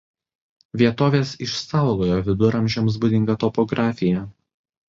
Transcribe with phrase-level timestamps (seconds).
[0.81, 4.29] Vietovės išsaugojo viduramžiams būdingą topografiją.